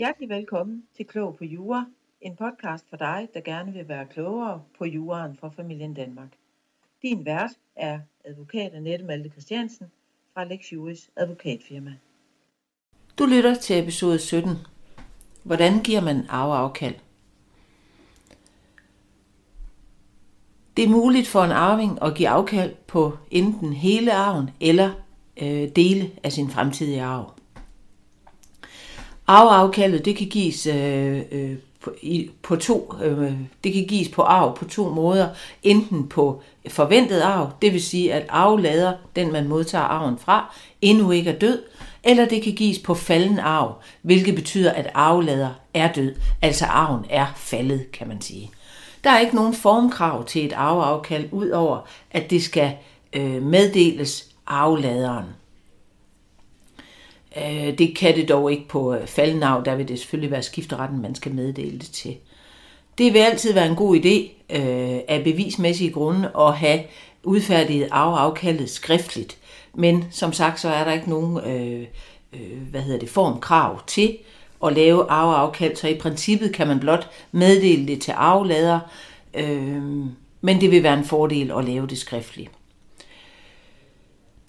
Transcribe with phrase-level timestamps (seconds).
[0.00, 1.84] Hjertelig velkommen til Klog på Jura,
[2.20, 6.28] en podcast for dig, der gerne vil være klogere på juraen fra familien Danmark.
[7.02, 9.86] Din vært er advokat Annette Malte Christiansen
[10.34, 11.94] fra Lex Juris advokatfirma.
[13.18, 14.50] Du lytter til episode 17.
[15.42, 16.94] Hvordan giver man arveafkald?
[20.76, 24.90] Det er muligt for en arving at give afkald på enten hele arven eller
[25.42, 27.39] øh, dele af sin fremtidige arv.
[29.30, 33.32] Arveafkaldet det kan gives øh, øh, på, i, på to, øh,
[33.64, 35.28] det kan gives på arv på to måder.
[35.62, 41.10] Enten på forventet arv, det vil sige at arvelader, den man modtager arven fra, endnu
[41.10, 41.62] ikke er død,
[42.04, 47.04] eller det kan gives på falden arv, hvilket betyder, at arvelader er død, altså arven
[47.10, 48.50] er faldet, kan man sige.
[49.04, 51.78] Der er ikke nogen formkrav til et arveafkald, udover
[52.10, 52.72] at det skal
[53.12, 55.24] øh, meddeles arveladeren.
[57.40, 61.02] Øh, det kan det dog ikke på øh, faldenarv, der vil det selvfølgelig være skifteretten,
[61.02, 62.16] man skal meddele det til.
[62.98, 66.80] Det vil altid være en god idé øh, af bevismæssige grunde at have
[67.24, 69.36] udfærdiget afkaldet skriftligt.
[69.74, 71.86] Men som sagt, så er der ikke nogen øh,
[72.32, 74.18] øh, hvad hedder det, formkrav til
[74.64, 78.80] at lave arveafkald, så i princippet kan man blot meddele det til arvelader,
[79.34, 79.82] øh,
[80.40, 82.50] men det vil være en fordel at lave det skriftligt.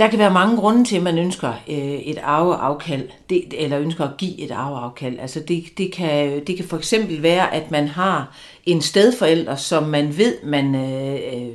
[0.02, 4.04] Der kan være mange grunde til, at man ønsker øh, et arveafkald, det, eller ønsker
[4.04, 5.20] at give et arveafkald.
[5.20, 9.84] Altså det, det, kan, det kan for eksempel være, at man har en stedforælder, som
[9.84, 11.50] man ved, man øh, øh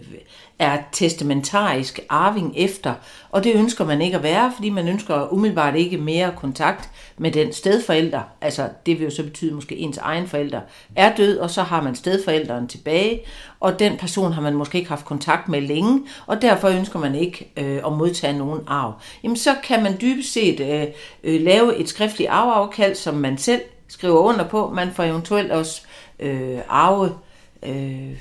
[0.59, 2.95] er testamentarisk arving efter,
[3.31, 7.31] og det ønsker man ikke at være, fordi man ønsker umiddelbart ikke mere kontakt med
[7.31, 8.21] den stedforælder.
[8.41, 10.61] Altså det vil jo så betyde, måske ens egen forælder
[10.97, 13.21] er død, og så har man stedforælderen tilbage,
[13.61, 17.15] og den person har man måske ikke haft kontakt med længe, og derfor ønsker man
[17.15, 18.93] ikke øh, at modtage nogen arv.
[19.23, 20.87] Jamen så kan man dybest set øh,
[21.25, 24.71] øh, lave et skriftligt arveafkald, som man selv skriver under på.
[24.71, 25.83] Man får eventuelt også
[26.19, 27.15] øh, arve...
[27.63, 28.13] Øh,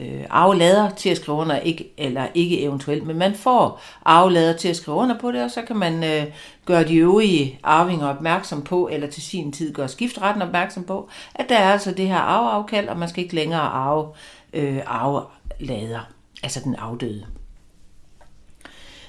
[0.00, 4.68] øh, arvelader til at skrive under, ikke, eller ikke eventuelt, men man får arvelader til
[4.68, 6.26] at skrive under på det, og så kan man øh,
[6.66, 11.48] gøre de øvrige arvinger opmærksom på, eller til sin tid gøre skiftretten opmærksom på, at
[11.48, 14.08] der er altså det her arveafkald, og man skal ikke længere arve
[14.52, 16.00] øh, arvelader,
[16.42, 17.26] altså den afdøde.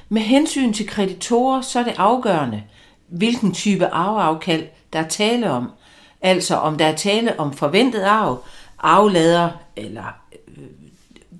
[0.09, 2.63] Med hensyn til kreditorer, så er det afgørende,
[3.07, 5.71] hvilken type arveafkald der er tale om.
[6.21, 8.43] Altså om der er tale om forventet arv,
[8.79, 10.03] aflader eller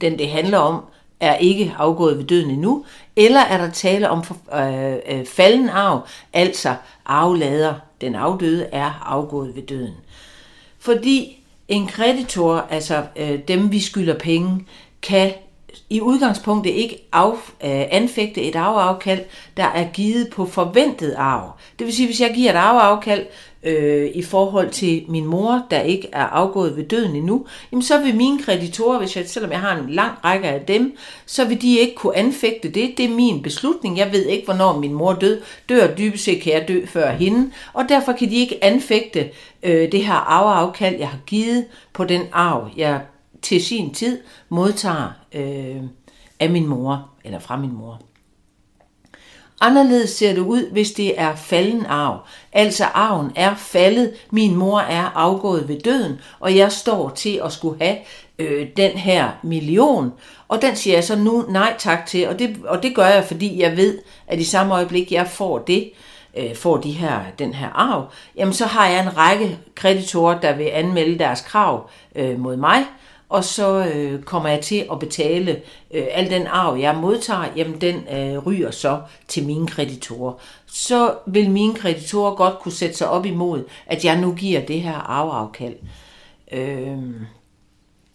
[0.02, 0.84] den det handler om,
[1.20, 2.86] er ikke afgået ved døden endnu,
[3.16, 4.24] eller er der tale om
[4.54, 6.76] øh, øh, falden arv, altså
[7.06, 9.94] arvelader, den afdøde, er afgået ved døden.
[10.80, 14.66] Fordi en kreditor, altså øh, dem vi skylder penge,
[15.02, 15.34] kan
[15.90, 19.20] i udgangspunktet ikke af, øh, anfægte et arveafkald,
[19.58, 21.52] der er givet på forventet arv.
[21.80, 23.26] Det vil sige, hvis jeg giver et arveafkald
[23.64, 28.00] øh, i forhold til min mor, der ikke er afgået ved døden endnu, jamen så
[28.00, 31.62] vil mine kreditorer, hvis jeg, selvom jeg har en lang række af dem, så vil
[31.62, 32.94] de ikke kunne anfægte det.
[32.98, 33.98] Det er min beslutning.
[33.98, 35.42] Jeg ved ikke, hvornår min mor død.
[35.70, 39.30] Dør dybest set kan jeg dø før hende, og derfor kan de ikke anfægte
[39.64, 43.02] øh, det her arveafkald, jeg har givet på den arv, jeg
[43.42, 44.20] til sin tid
[44.50, 45.84] modtager øh,
[46.40, 48.02] af min mor, eller fra min mor.
[49.64, 52.20] Anderledes ser det ud, hvis det er falden arv.
[52.54, 57.52] Altså arven er faldet, min mor er afgået ved døden, og jeg står til at
[57.52, 57.98] skulle have
[58.40, 60.14] øh, den her million.
[60.48, 63.26] Og den siger jeg så nu nej tak til, og det, og det gør jeg,
[63.26, 65.92] fordi jeg ved, at i samme øjeblik, jeg får det,
[66.38, 70.56] øh, får de her, den her arv, jamen så har jeg en række kreditorer, der
[70.56, 72.86] vil anmelde deres krav øh, mod mig,
[73.32, 75.52] og så øh, kommer jeg til at betale
[75.92, 80.34] øh, al den arv, jeg modtager, jamen den øh, ryger så til mine kreditorer.
[80.66, 84.82] Så vil mine kreditorer godt kunne sætte sig op imod, at jeg nu giver det
[84.82, 85.76] her arveafkald.
[86.52, 86.98] Øh,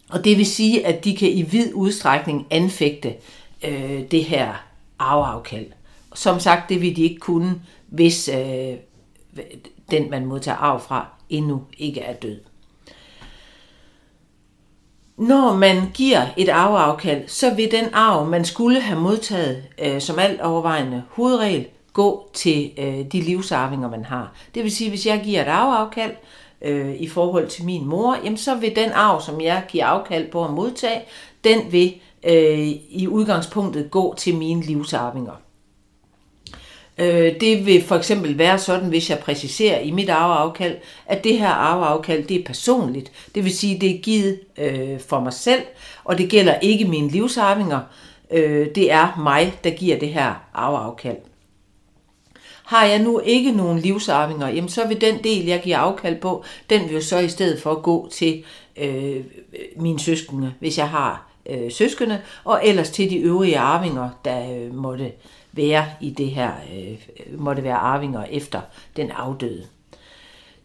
[0.09, 3.15] og det vil sige, at de kan i vid udstrækning anfægte
[3.63, 4.63] øh, det her
[4.99, 5.67] arveafkald.
[6.15, 8.73] Som sagt, det vil de ikke kunne, hvis øh,
[9.91, 12.39] den, man modtager arv fra, endnu ikke er død.
[15.17, 20.19] Når man giver et arveafkald, så vil den arv, man skulle have modtaget øh, som
[20.19, 24.33] alt overvejende hovedregel, gå til øh, de livsarvinger, man har.
[24.55, 26.11] Det vil sige, hvis jeg giver et arveafkald
[26.61, 30.31] øh, i forhold til min mor, jamen så vil den arv, som jeg giver afkald
[30.31, 31.01] på at modtage,
[31.43, 31.93] den vil
[32.23, 35.33] øh, i udgangspunktet gå til mine livsarvinger.
[36.97, 41.39] Øh, det vil for eksempel være sådan, hvis jeg præciserer i mit arveafkald, at det
[41.39, 43.11] her arveafkald, det er personligt.
[43.35, 45.61] Det vil sige, det er givet øh, for mig selv,
[46.03, 47.79] og det gælder ikke mine livsarvinger.
[48.31, 51.17] Øh, det er mig, der giver det her arveafkald.
[52.63, 56.43] Har jeg nu ikke nogen livsarvinger, jamen så vil den del, jeg giver afkald på,
[56.69, 58.43] den vil jo så i stedet for gå til
[58.77, 59.23] øh,
[59.75, 64.75] mine søskende, hvis jeg har øh, søskende, og ellers til de øvrige arvinger, der øh,
[64.75, 65.11] måtte
[65.57, 68.61] være i det her, øh, måtte være arvinger efter
[68.95, 69.65] den afdøde.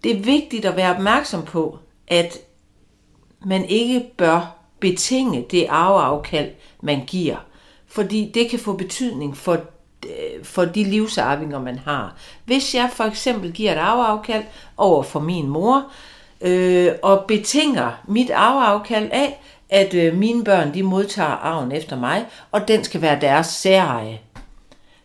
[0.04, 1.78] Det er vigtigt at være opmærksom på,
[2.08, 2.38] at
[3.44, 6.50] man ikke bør betinge det arveafkald,
[6.80, 7.36] man giver,
[7.86, 9.52] fordi det kan få betydning for,
[10.06, 12.16] øh, for de livsarvinger, man har.
[12.44, 14.44] Hvis jeg for eksempel giver et arveafkald
[14.76, 15.84] over for min mor,
[16.40, 22.26] øh, og betinger mit arveafkald af, at øh, mine børn de modtager arven efter mig,
[22.52, 24.20] og den skal være deres særeje.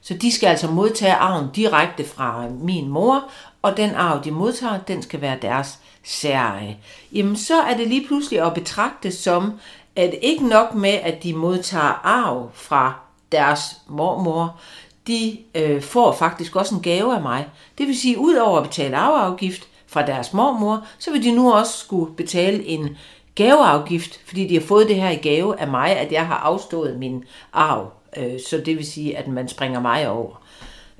[0.08, 3.24] Så de skal altså modtage arven direkte fra min mor,
[3.62, 6.78] og den arv, de modtager, den skal være deres særeje.
[7.14, 9.60] Jamen så er det lige pludselig at betragte som,
[9.96, 12.94] at ikke nok med, at de modtager arv fra
[13.32, 14.60] deres mormor,
[15.08, 17.48] de øh, får faktisk også en gave af mig.
[17.78, 21.54] Det vil sige, ud over at betale arveafgift fra deres mormor, så vil de nu
[21.54, 22.98] også skulle betale en
[23.36, 27.00] gaveafgift, fordi de har fået det her i gave af mig, at jeg har afstået
[27.00, 27.24] min
[27.54, 27.97] arv.
[28.18, 30.42] Øh, så det vil sige, at man springer mig over.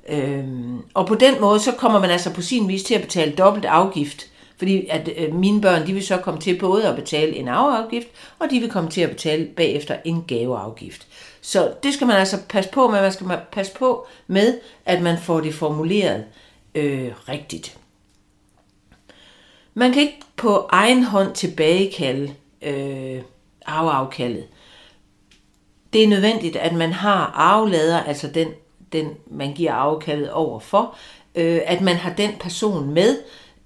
[0.08, 3.32] Øhm, og på den måde, så kommer man altså på sin vis til at betale
[3.32, 4.26] dobbelt afgift.
[4.58, 8.08] Fordi at øh, mine børn, de vil så komme til både at betale en arveafgift,
[8.38, 11.06] og de vil komme til at betale bagefter en gaveafgift.
[11.40, 13.02] Så det skal man altså passe på med.
[13.02, 16.24] Man skal passe på med, at man får det formuleret
[16.74, 17.78] øh, rigtigt.
[19.74, 23.22] Man kan ikke på egen hånd tilbagekalde øh,
[23.66, 24.44] arveafkaldet.
[25.92, 28.48] Det er nødvendigt, at man har arvelader, altså den,
[28.92, 30.94] den man giver afkaldet over for,
[31.34, 33.16] øh, at man har den person med,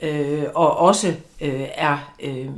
[0.01, 1.09] øh, og også
[1.41, 2.49] øh, er øh,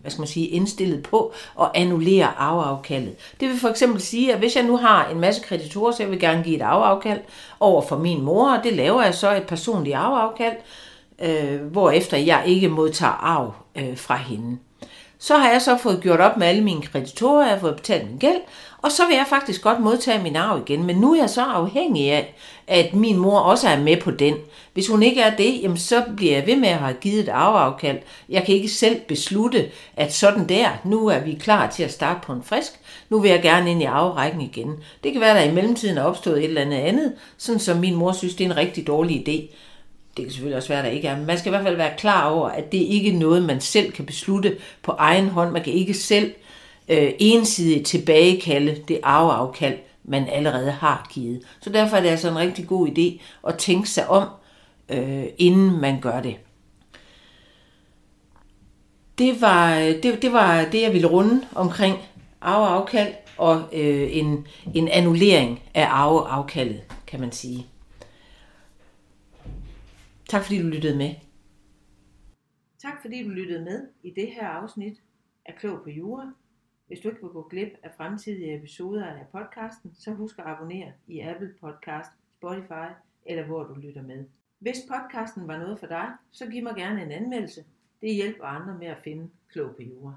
[0.00, 3.14] hvad skal man sige, indstillet på at annullere arveafkaldet.
[3.40, 6.10] Det vil for eksempel sige, at hvis jeg nu har en masse kreditorer, så jeg
[6.10, 7.20] vil gerne give et arveafkald
[7.60, 10.56] over for min mor, og det laver jeg så et personligt arveafkald,
[11.18, 14.58] øh, hvorefter jeg ikke modtager arv øh, fra hende.
[15.18, 18.10] Så har jeg så fået gjort op med alle mine kreditorer, jeg har fået betalt
[18.10, 18.40] min gæld,
[18.82, 20.86] og så vil jeg faktisk godt modtage min arv igen.
[20.86, 22.34] Men nu er jeg så afhængig af,
[22.66, 24.34] at min mor også er med på den.
[24.72, 27.28] Hvis hun ikke er det, jamen så bliver jeg ved med at have givet et
[27.28, 27.98] arveafkald.
[28.28, 32.20] Jeg kan ikke selv beslutte, at sådan der, nu er vi klar til at starte
[32.22, 32.72] på en frisk.
[33.10, 34.74] Nu vil jeg gerne ind i arverækken igen.
[35.04, 37.78] Det kan være, at der i mellemtiden er opstået et eller andet andet, sådan som
[37.78, 39.56] min mor synes, det er en rigtig dårlig idé
[40.16, 41.76] det kan selvfølgelig også være, at der ikke er, men man skal i hvert fald
[41.76, 45.52] være klar over, at det ikke er noget, man selv kan beslutte på egen hånd.
[45.52, 46.34] Man kan ikke selv
[46.88, 51.42] øh, ensidigt tilbagekalde det arveafkald, man allerede har givet.
[51.60, 54.28] Så derfor er det altså en rigtig god idé at tænke sig om,
[54.88, 56.36] øh, inden man gør det.
[59.18, 61.96] Det var, det, det var det, jeg ville runde omkring
[62.40, 67.66] arveafkald og øh, en, en annullering af arveafkaldet, kan man sige.
[70.28, 71.14] Tak fordi du lyttede med.
[72.78, 75.02] Tak fordi du lyttede med i det her afsnit
[75.44, 76.32] af Klog på Jura.
[76.86, 80.92] Hvis du ikke vil gå glip af fremtidige episoder af podcasten, så husk at abonnere
[81.06, 82.88] i Apple Podcast, Spotify
[83.26, 84.24] eller hvor du lytter med.
[84.58, 87.64] Hvis podcasten var noget for dig, så giv mig gerne en anmeldelse.
[88.00, 90.14] Det hjælper andre med at finde Klog på Jura.